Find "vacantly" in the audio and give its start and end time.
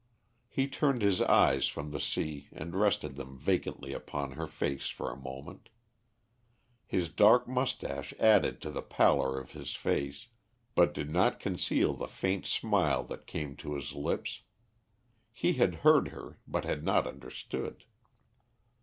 3.37-3.93